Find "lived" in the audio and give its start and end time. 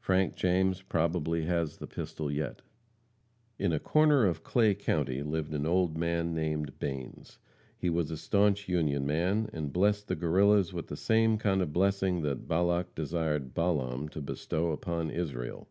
5.22-5.54